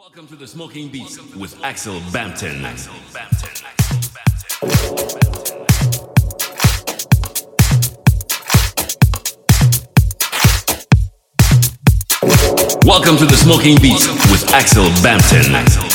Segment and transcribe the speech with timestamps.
[0.00, 2.62] Welcome to the Smoking Beats with Axel Bampton.
[12.82, 15.52] Welcome to the Smoking Beats with Axel Bampton.
[15.52, 15.89] was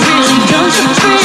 [0.00, 1.19] really, don't you feel?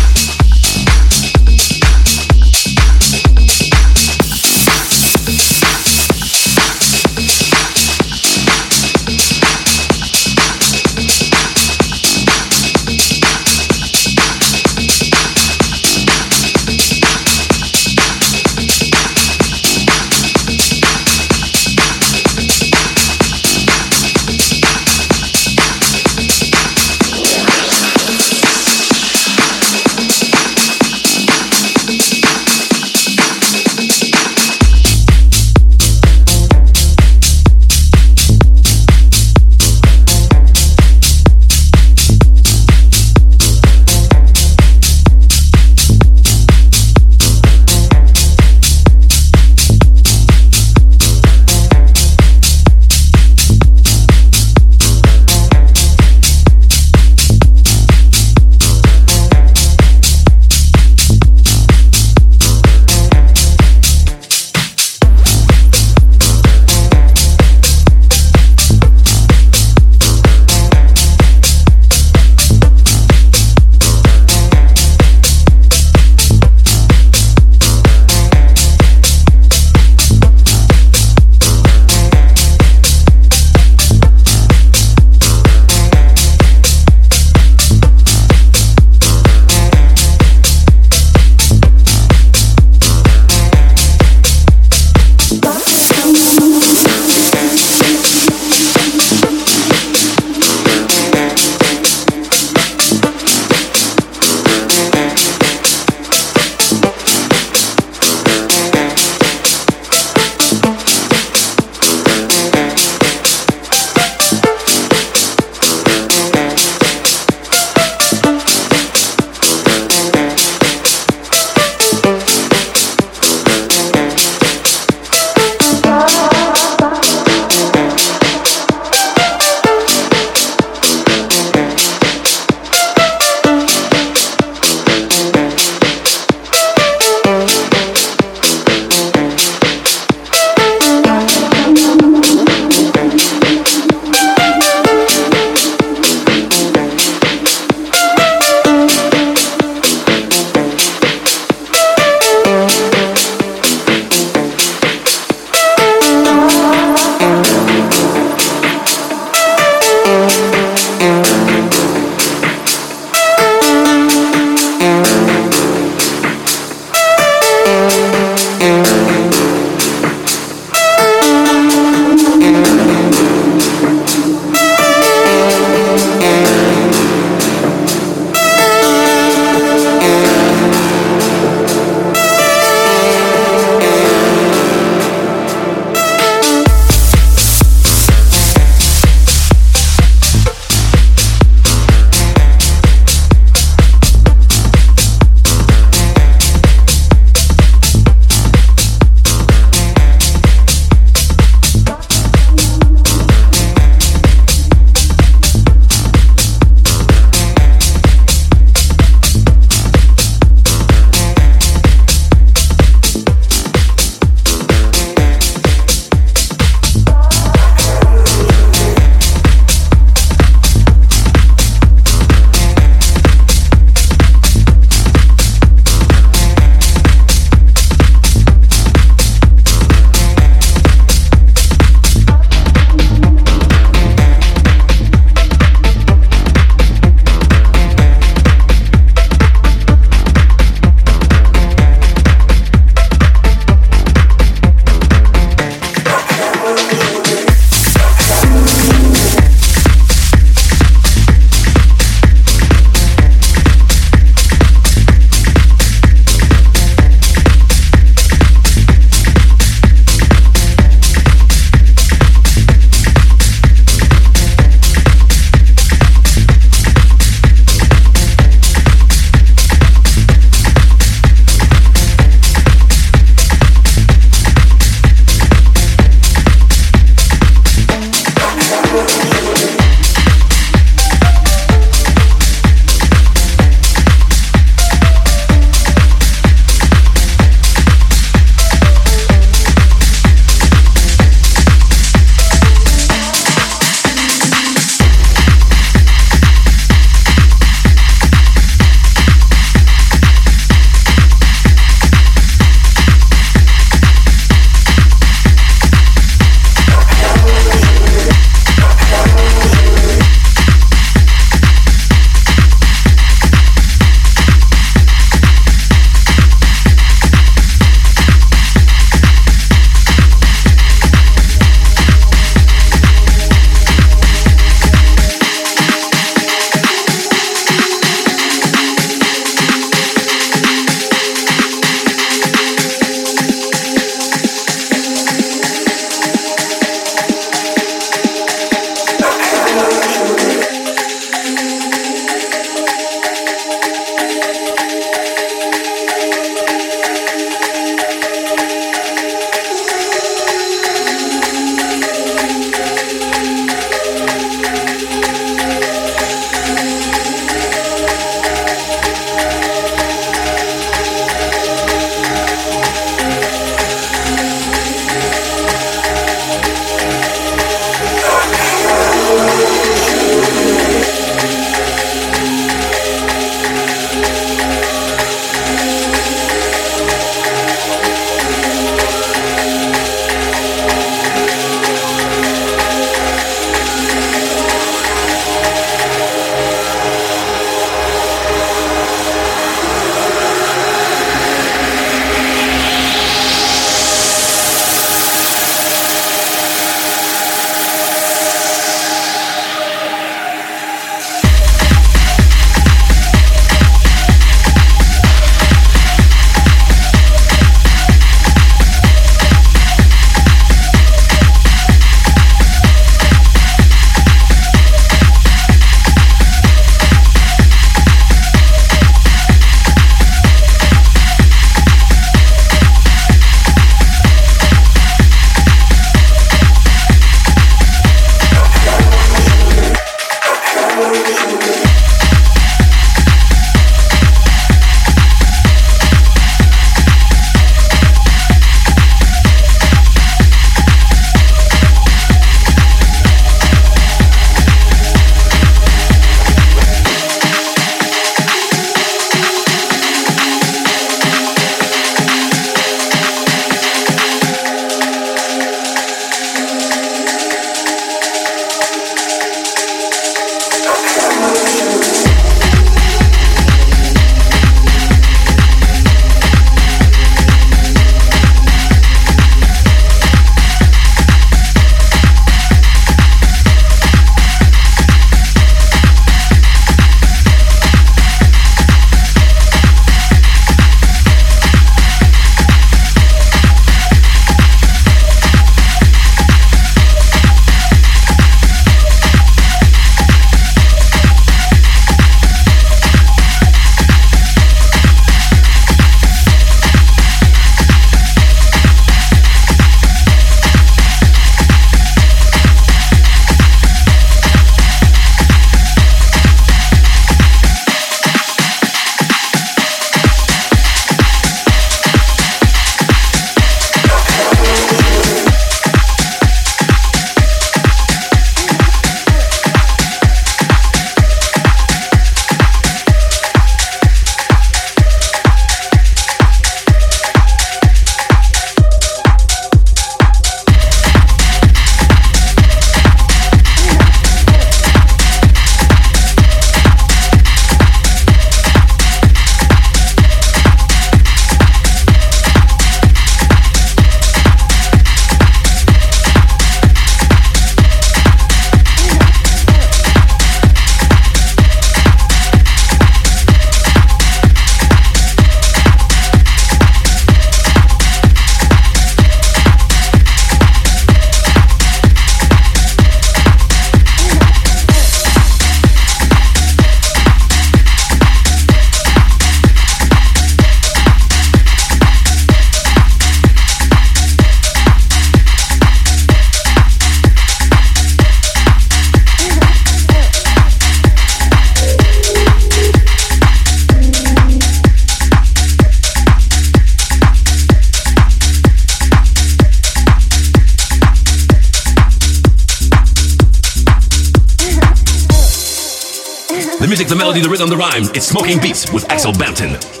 [597.21, 598.03] Melody, the rhythm, the rhyme.
[598.15, 600.00] It's Smoking Beats with Axel Bampton.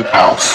[0.00, 0.51] house.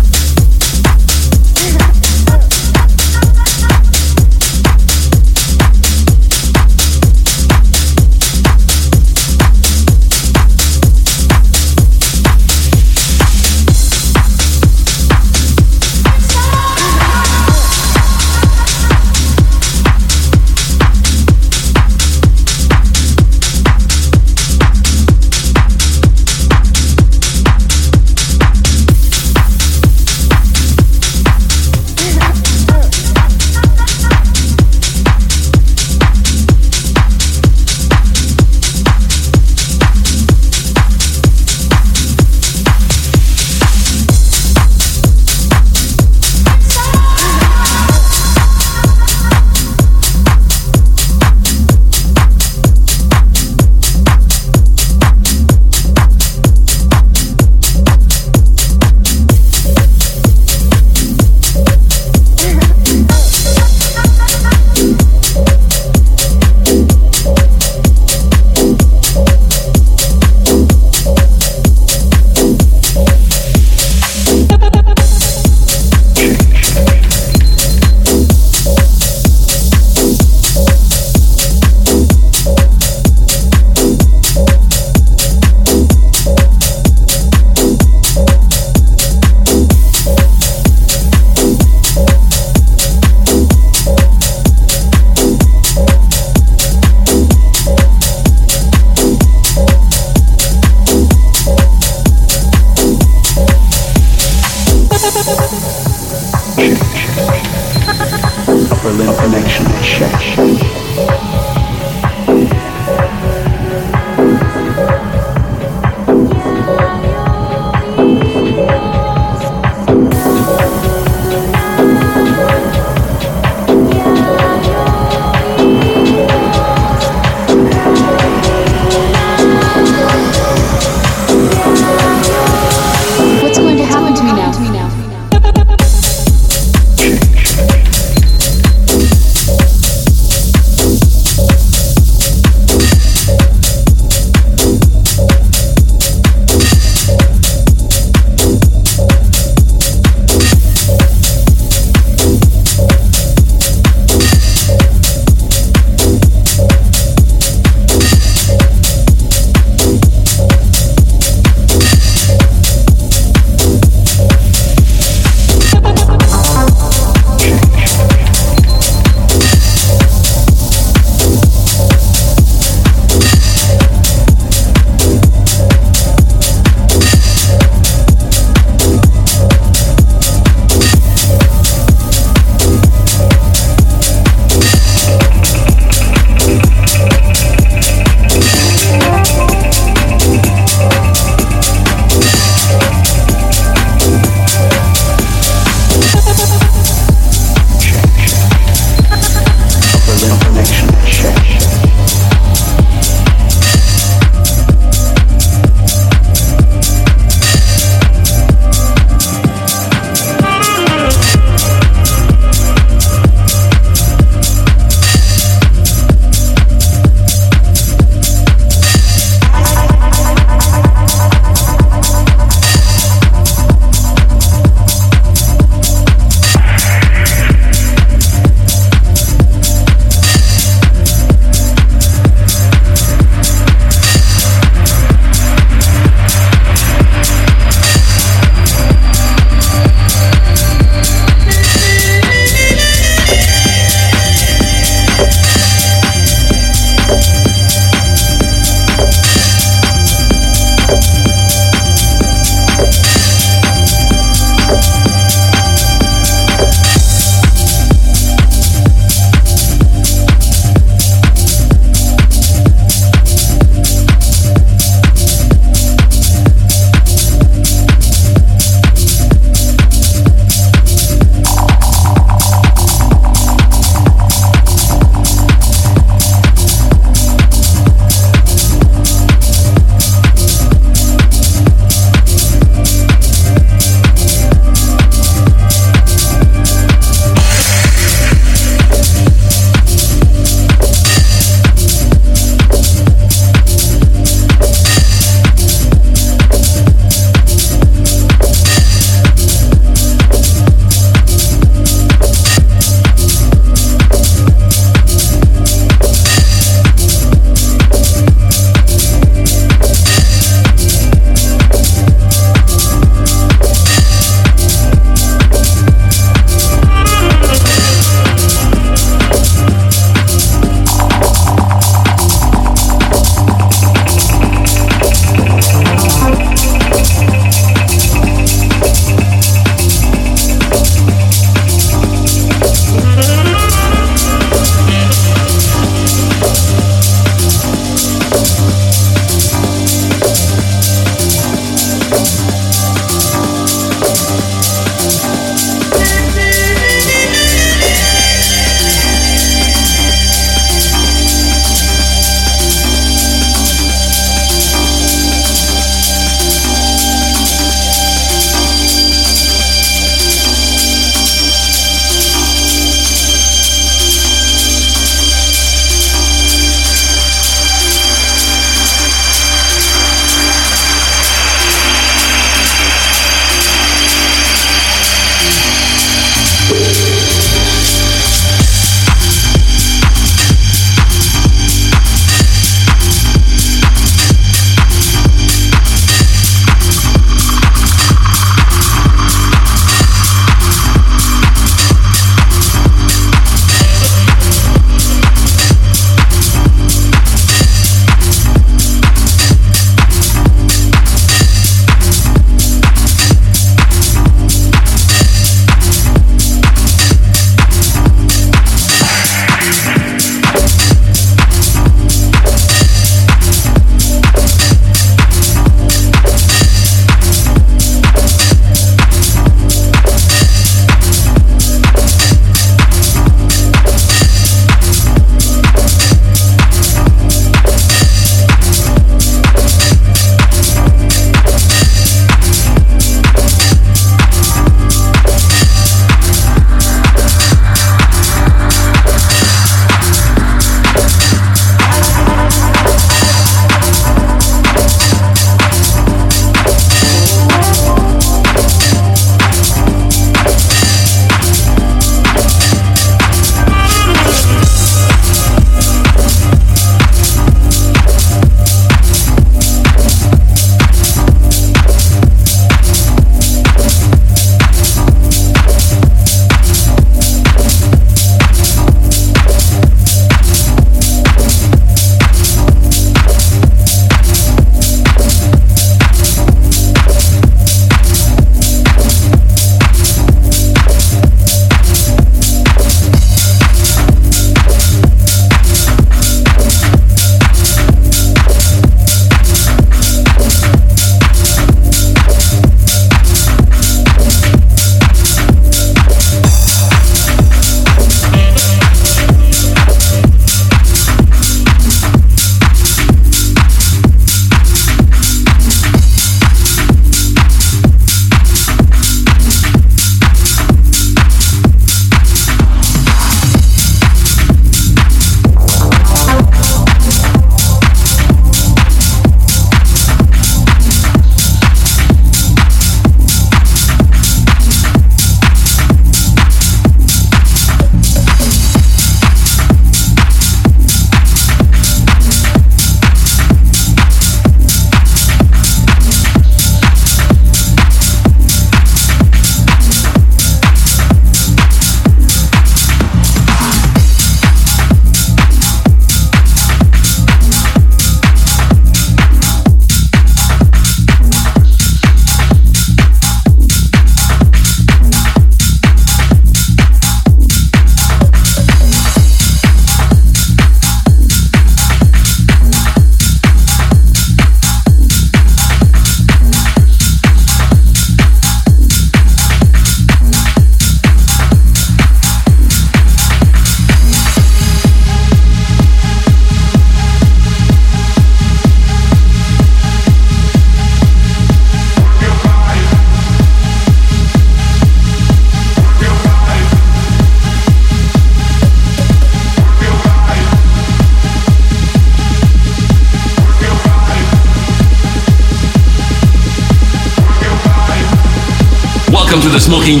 [599.71, 600.00] Smoking